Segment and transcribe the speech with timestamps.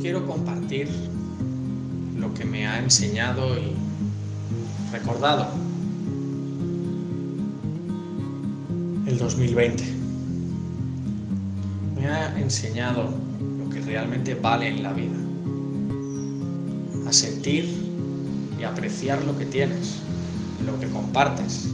[0.00, 0.88] quiero compartir
[2.16, 3.72] lo que me ha enseñado y
[4.92, 5.48] recordado
[9.06, 9.84] el 2020.
[11.96, 13.10] Me ha enseñado
[13.58, 15.16] lo que realmente vale en la vida.
[17.06, 17.68] A sentir
[18.60, 19.96] y apreciar lo que tienes,
[20.64, 21.70] lo que compartes.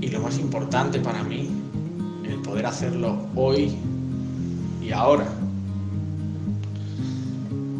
[0.00, 1.50] Y lo más importante para mí,
[2.24, 3.76] el poder hacerlo hoy
[4.88, 5.26] y ahora.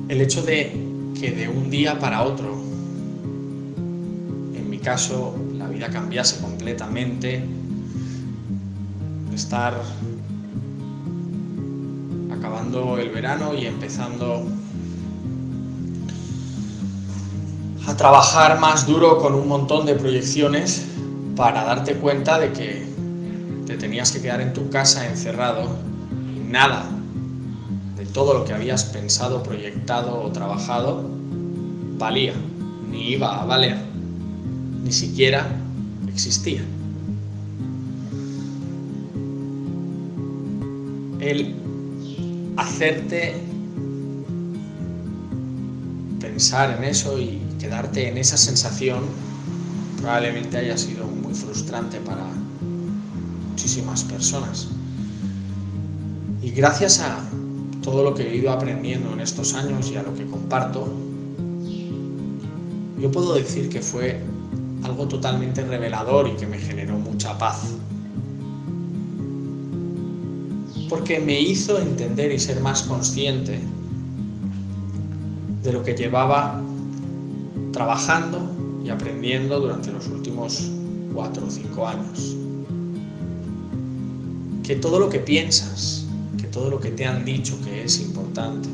[0.08, 0.72] El hecho de
[1.18, 2.54] que de un día para otro,
[4.54, 7.44] en mi caso, la vida cambiase completamente,
[9.34, 9.80] estar
[12.30, 14.46] acabando el verano y empezando
[17.86, 20.84] a trabajar más duro con un montón de proyecciones
[21.36, 22.86] para darte cuenta de que
[23.66, 25.76] te tenías que quedar en tu casa encerrado
[26.36, 26.97] y nada de
[28.12, 31.08] todo lo que habías pensado, proyectado o trabajado
[31.98, 32.34] valía,
[32.90, 33.76] ni iba a valer,
[34.82, 35.46] ni siquiera
[36.08, 36.62] existía.
[41.20, 41.54] El
[42.56, 43.36] hacerte
[46.20, 49.00] pensar en eso y quedarte en esa sensación
[50.00, 52.24] probablemente haya sido muy frustrante para
[53.50, 54.68] muchísimas personas.
[56.40, 57.18] Y gracias a
[57.82, 60.88] todo lo que he ido aprendiendo en estos años y a lo que comparto,
[63.00, 64.20] yo puedo decir que fue
[64.82, 67.74] algo totalmente revelador y que me generó mucha paz.
[70.88, 73.60] Porque me hizo entender y ser más consciente
[75.62, 76.60] de lo que llevaba
[77.72, 78.40] trabajando
[78.84, 80.70] y aprendiendo durante los últimos
[81.12, 82.36] cuatro o cinco años.
[84.62, 86.07] Que todo lo que piensas,
[86.58, 88.68] todo lo que te han dicho que es importante,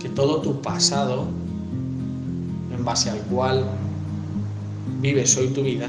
[0.00, 1.26] que todo tu pasado
[2.74, 3.66] en base al cual
[5.02, 5.86] vives hoy tu vida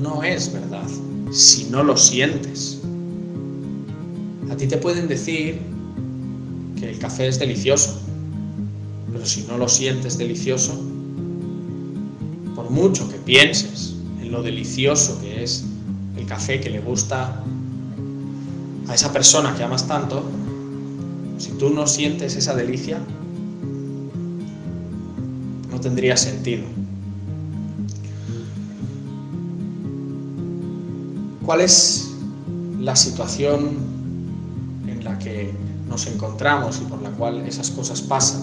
[0.00, 0.88] no es verdad
[1.30, 2.80] si no lo sientes.
[4.50, 5.60] A ti te pueden decir
[6.80, 8.00] que el café es delicioso,
[9.12, 10.72] pero si no lo sientes delicioso,
[12.56, 15.64] por mucho que pienses en lo delicioso que es
[16.16, 17.44] el café que le gusta
[18.92, 20.22] a esa persona que amas tanto,
[21.38, 22.98] si tú no sientes esa delicia,
[25.70, 26.64] no tendría sentido.
[31.46, 32.10] ¿Cuál es
[32.80, 33.78] la situación
[34.86, 35.54] en la que
[35.88, 38.42] nos encontramos y por la cual esas cosas pasan?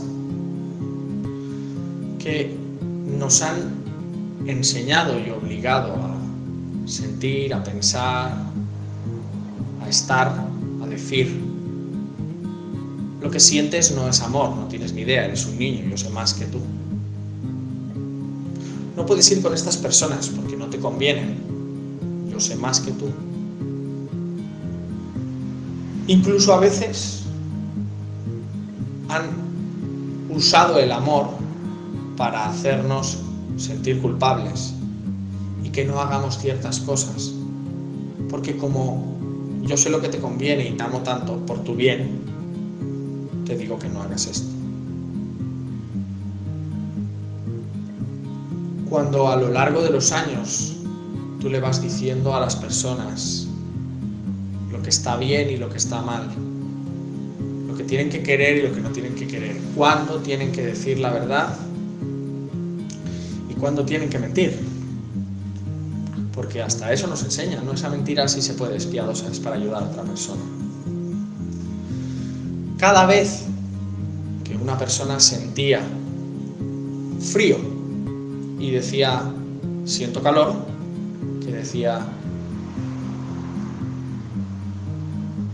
[2.18, 2.58] Que
[3.20, 3.84] nos han
[4.48, 8.49] enseñado y obligado a sentir, a pensar,
[9.90, 10.48] estar,
[10.82, 11.40] a decir.
[13.22, 16.10] Lo que sientes no es amor, no tienes ni idea, eres un niño, yo sé
[16.10, 16.60] más que tú.
[18.96, 21.38] No puedes ir con estas personas porque no te convienen,
[22.32, 23.08] yo sé más que tú.
[26.08, 27.24] Incluso a veces
[29.10, 29.26] han
[30.30, 31.28] usado el amor
[32.18, 33.20] para hacernos
[33.58, 34.74] sentir culpables
[35.64, 37.32] y que no hagamos ciertas cosas.
[38.30, 39.19] Porque como
[39.64, 42.22] yo sé lo que te conviene y te amo tanto por tu bien,
[43.46, 44.48] te digo que no hagas esto.
[48.90, 50.78] Cuando a lo largo de los años
[51.40, 53.48] tú le vas diciendo a las personas
[54.72, 56.30] lo que está bien y lo que está mal,
[57.68, 60.66] lo que tienen que querer y lo que no tienen que querer, cuándo tienen que
[60.66, 61.56] decir la verdad
[63.50, 64.69] y cuándo tienen que mentir.
[66.50, 69.56] Porque hasta eso nos enseña, no esa mentira si se puede es piadosa, es para
[69.56, 70.42] ayudar a otra persona.
[72.80, 73.44] Cada vez
[74.44, 75.80] que una persona sentía
[77.20, 77.56] frío
[78.58, 79.32] y decía
[79.86, 80.56] siento calor,
[81.52, 82.04] decía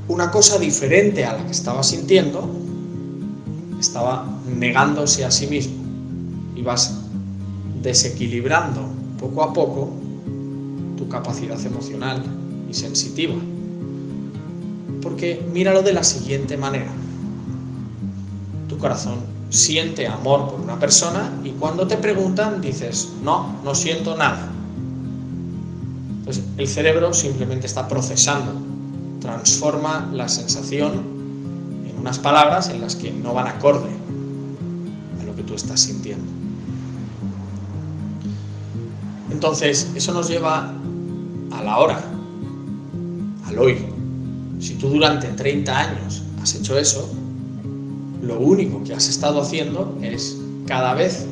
[0.07, 2.49] una cosa diferente a la que estaba sintiendo,
[3.81, 5.75] estaba negándose a sí mismo.
[6.55, 7.01] y vas
[7.83, 8.87] desequilibrando
[9.19, 10.04] poco a poco
[10.97, 12.23] tu capacidad emocional
[12.69, 13.35] y sensitiva.
[15.01, 16.91] Porque míralo de la siguiente manera.
[18.67, 19.19] Tu corazón
[19.49, 24.49] siente amor por una persona y cuando te preguntan dices, no, no siento nada.
[26.19, 28.51] Entonces, el cerebro simplemente está procesando,
[29.21, 30.93] transforma la sensación
[31.87, 33.91] en unas palabras en las que no van acorde
[35.21, 36.25] a lo que tú estás sintiendo.
[39.29, 40.73] Entonces, eso nos lleva
[41.57, 42.03] a la hora,
[43.45, 43.77] al hoy.
[44.59, 47.09] Si tú durante 30 años has hecho eso,
[48.21, 51.27] lo único que has estado haciendo es cada vez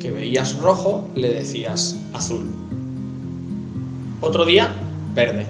[0.00, 2.50] que veías rojo le decías azul.
[4.20, 4.74] Otro día,
[5.14, 5.46] verde.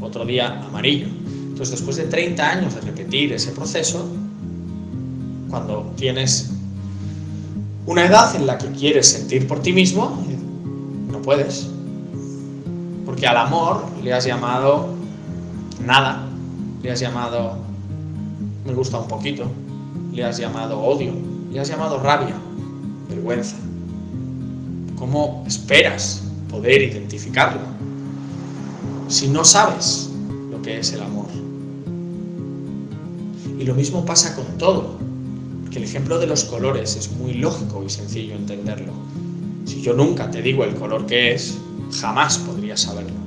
[0.00, 1.06] Otro día, amarillo.
[1.06, 4.08] Entonces, después de 30 años de repetir ese proceso,
[5.50, 6.50] cuando tienes
[7.86, 10.24] una edad en la que quieres sentir por ti mismo,
[11.10, 11.68] no puedes.
[13.10, 14.86] Porque al amor le has llamado
[15.84, 16.28] nada,
[16.80, 17.56] le has llamado
[18.64, 19.50] me gusta un poquito,
[20.12, 21.12] le has llamado odio,
[21.50, 22.36] le has llamado rabia,
[23.08, 23.56] vergüenza.
[24.96, 27.62] ¿Cómo esperas poder identificarlo
[29.08, 30.08] si no sabes
[30.48, 31.26] lo que es el amor?
[33.58, 34.98] Y lo mismo pasa con todo,
[35.68, 38.92] que el ejemplo de los colores es muy lógico y sencillo entenderlo.
[39.64, 41.58] Si yo nunca te digo el color que es,
[41.98, 42.38] jamás
[42.76, 43.18] saberlo.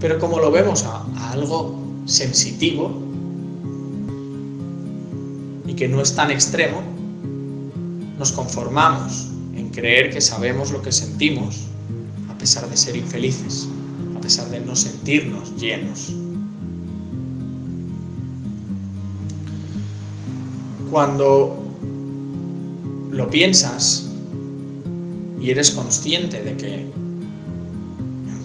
[0.00, 3.02] Pero como lo vemos a, a algo sensitivo
[5.66, 6.82] y que no es tan extremo,
[8.18, 11.66] nos conformamos en creer que sabemos lo que sentimos
[12.30, 13.68] a pesar de ser infelices,
[14.16, 16.12] a pesar de no sentirnos llenos.
[20.90, 21.58] Cuando
[23.10, 24.08] lo piensas
[25.40, 26.90] y eres consciente de que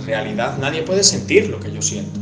[0.05, 2.19] realidad nadie puede sentir lo que yo siento.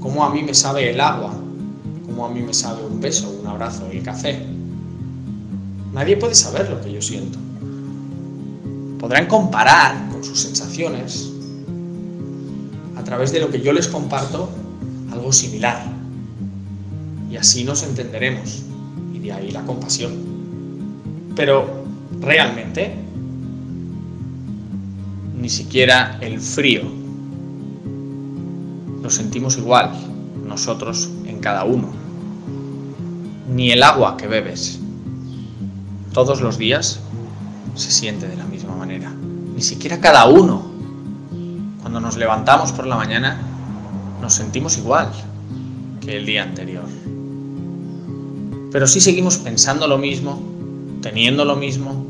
[0.00, 1.34] Cómo a mí me sabe el agua,
[2.06, 4.44] cómo a mí me sabe un beso, un abrazo, el café.
[5.92, 7.38] Nadie puede saber lo que yo siento.
[8.98, 11.30] Podrán comparar con sus sensaciones
[12.96, 14.48] a través de lo que yo les comparto
[15.10, 16.00] algo similar
[17.30, 18.62] y así nos entenderemos,
[19.14, 20.12] y de ahí la compasión.
[21.36, 21.84] Pero
[22.20, 22.92] realmente,
[25.50, 26.82] ni siquiera el frío
[29.02, 29.90] lo sentimos igual,
[30.46, 31.88] nosotros en cada uno,
[33.52, 34.78] ni el agua que bebes
[36.12, 37.00] todos los días
[37.74, 40.70] se siente de la misma manera, ni siquiera cada uno.
[41.80, 43.40] Cuando nos levantamos por la mañana,
[44.22, 45.10] nos sentimos igual
[46.00, 46.86] que el día anterior.
[48.70, 50.40] Pero si seguimos pensando lo mismo,
[51.02, 52.06] teniendo lo mismo,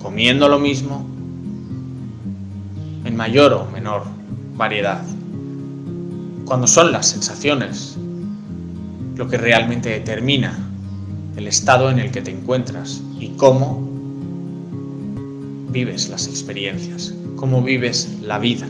[0.00, 1.13] comiendo lo mismo,
[3.14, 4.04] mayor o menor
[4.56, 5.02] variedad.
[6.44, 7.96] Cuando son las sensaciones
[9.16, 10.58] lo que realmente determina
[11.36, 13.88] el estado en el que te encuentras y cómo
[15.70, 18.66] vives las experiencias, cómo vives la vida.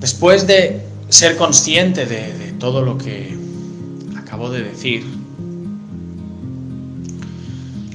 [0.00, 3.36] Después de ser consciente de, de todo lo que
[4.16, 5.04] acabo de decir,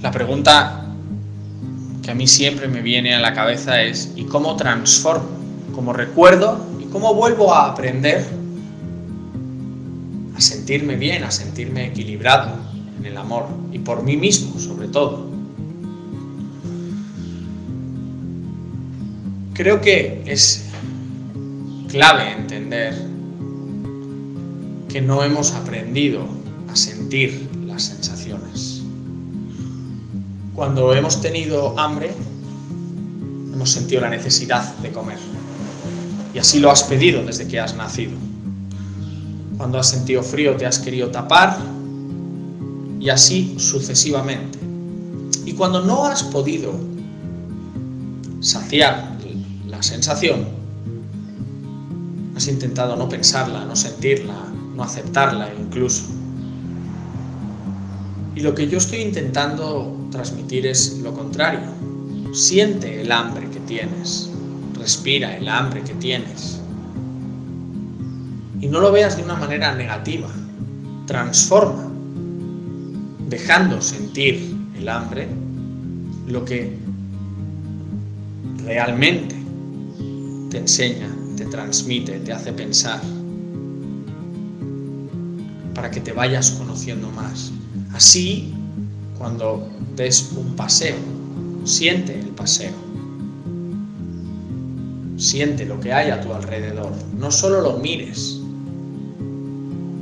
[0.01, 0.80] la pregunta
[2.01, 5.29] que a mí siempre me viene a la cabeza es ¿y cómo transformo?
[5.73, 6.65] ¿Cómo recuerdo?
[6.79, 8.25] ¿Y cómo vuelvo a aprender
[10.35, 12.57] a sentirme bien, a sentirme equilibrado
[12.97, 15.29] en el amor y por mí mismo sobre todo?
[19.53, 20.65] Creo que es
[21.87, 22.95] clave entender
[24.89, 26.25] que no hemos aprendido
[26.69, 28.20] a sentir las sensaciones.
[30.61, 32.13] Cuando hemos tenido hambre,
[33.51, 35.17] hemos sentido la necesidad de comer.
[36.35, 38.11] Y así lo has pedido desde que has nacido.
[39.57, 41.57] Cuando has sentido frío te has querido tapar
[42.99, 44.59] y así sucesivamente.
[45.47, 46.75] Y cuando no has podido
[48.39, 49.17] saciar
[49.67, 50.45] la sensación,
[52.35, 54.35] has intentado no pensarla, no sentirla,
[54.75, 56.20] no aceptarla incluso.
[58.35, 61.59] Y lo que yo estoy intentando transmitir es lo contrario.
[62.33, 64.29] Siente el hambre que tienes,
[64.79, 66.59] respira el hambre que tienes.
[68.61, 70.29] Y no lo veas de una manera negativa,
[71.07, 71.91] transforma,
[73.27, 75.27] dejando sentir el hambre
[76.27, 76.77] lo que
[78.63, 79.35] realmente
[80.49, 83.01] te enseña, te transmite, te hace pensar
[85.73, 87.51] para que te vayas conociendo más.
[87.93, 88.53] Así,
[89.17, 90.95] cuando des un paseo,
[91.63, 92.73] siente el paseo.
[95.17, 96.91] Siente lo que hay a tu alrededor.
[97.17, 98.39] No solo lo mires.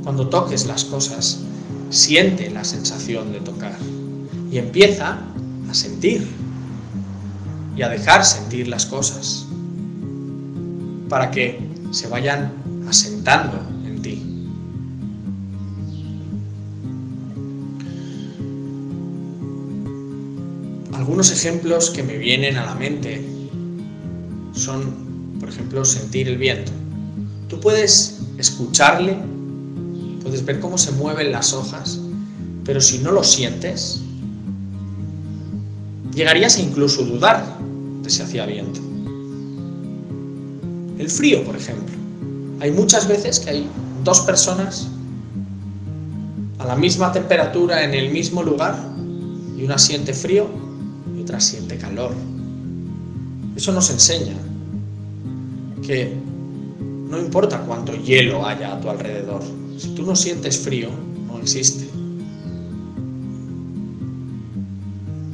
[0.02, 1.40] Cuando toques las cosas,
[1.90, 3.76] siente la sensación de tocar.
[4.50, 5.18] Y empieza
[5.68, 6.26] a sentir
[7.76, 9.46] y a dejar sentir las cosas
[11.08, 11.58] para que
[11.90, 12.52] se vayan
[12.88, 13.58] asentando
[21.10, 23.20] Algunos ejemplos que me vienen a la mente
[24.52, 26.70] son por ejemplo, sentir el viento.
[27.48, 29.18] Tú puedes escucharle,
[30.22, 31.98] puedes ver cómo se mueven las hojas,
[32.64, 34.02] pero si no lo sientes,
[36.14, 37.58] llegarías a incluso dudar
[38.04, 38.80] de si hacía viento.
[40.96, 41.92] El frío, por ejemplo.
[42.60, 43.68] Hay muchas veces que hay
[44.04, 44.86] dos personas
[46.60, 48.78] a la misma temperatura en el mismo lugar
[49.58, 50.69] y una siente frío
[51.38, 52.12] siente calor.
[53.56, 54.34] Eso nos enseña
[55.86, 56.14] que
[57.08, 59.42] no importa cuánto hielo haya a tu alrededor,
[59.76, 60.88] si tú no sientes frío,
[61.26, 61.88] no existe.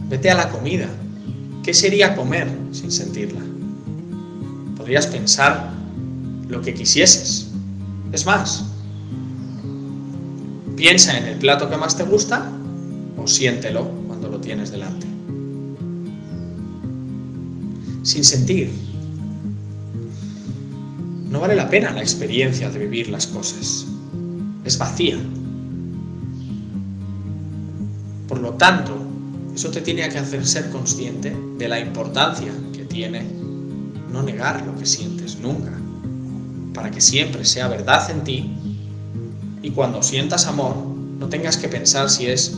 [0.08, 0.88] Vete a la comida.
[1.62, 3.40] ¿Qué sería comer sin sentirla?
[4.76, 5.72] Podrías pensar
[6.48, 7.48] lo que quisieses.
[8.12, 8.64] Es más,
[10.76, 12.50] piensa en el plato que más te gusta
[13.16, 15.15] o siéntelo cuando lo tienes delante.
[18.06, 18.70] Sin sentir.
[21.28, 23.84] No vale la pena la experiencia de vivir las cosas.
[24.64, 25.18] Es vacía.
[28.28, 28.96] Por lo tanto,
[29.52, 33.24] eso te tiene que hacer ser consciente de la importancia que tiene
[34.12, 35.72] no negar lo que sientes nunca,
[36.74, 38.52] para que siempre sea verdad en ti
[39.62, 40.76] y cuando sientas amor
[41.18, 42.56] no tengas que pensar si es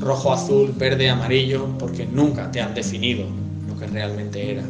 [0.00, 3.26] rojo, azul, verde, amarillo, porque nunca te han definido
[3.68, 4.64] lo que realmente era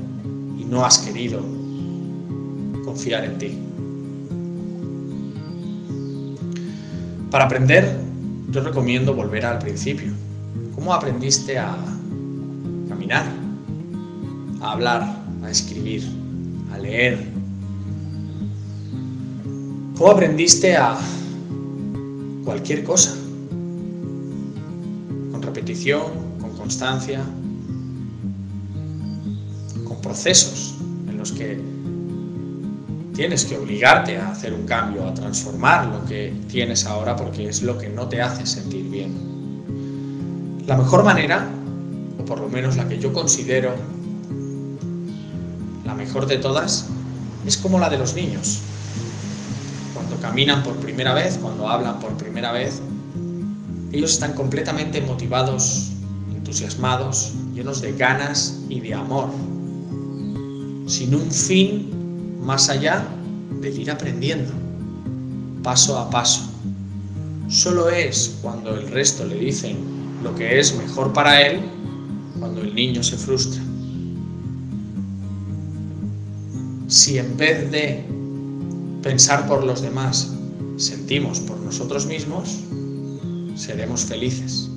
[0.69, 1.41] no has querido
[2.85, 3.59] confiar en ti.
[7.31, 8.01] Para aprender,
[8.51, 10.13] yo recomiendo volver al principio.
[10.75, 11.77] ¿Cómo aprendiste a
[12.89, 13.27] caminar,
[14.61, 16.05] a hablar, a escribir,
[16.73, 17.19] a leer?
[19.99, 20.97] ¿Cómo aprendiste a
[22.45, 23.15] cualquier cosa?
[25.33, 26.03] Con repetición,
[26.41, 27.46] con constancia, con
[30.07, 30.75] procesos
[31.09, 31.61] en los que
[33.15, 37.63] tienes que obligarte a hacer un cambio, a transformar lo que tienes ahora porque es
[37.63, 40.65] lo que no te hace sentir bien.
[40.67, 41.49] La mejor manera,
[42.21, 43.75] o por lo menos la que yo considero
[45.85, 46.87] la mejor de todas,
[47.45, 48.61] es como la de los niños.
[49.95, 52.81] Cuando caminan por primera vez, cuando hablan por primera vez,
[53.93, 55.91] ellos están completamente motivados,
[56.35, 59.31] entusiasmados, llenos de ganas y de amor,
[60.87, 63.07] sin un fin más allá
[63.61, 64.53] del ir aprendiendo,
[65.63, 66.43] paso a paso.
[67.49, 69.77] Solo es cuando el resto le dicen
[70.23, 71.61] lo que es mejor para él
[72.39, 73.61] cuando el niño se frustra.
[76.89, 78.05] Si en vez de
[79.03, 80.33] pensar por los demás,
[80.77, 82.61] sentimos por nosotros mismos,
[83.57, 84.71] seremos felices.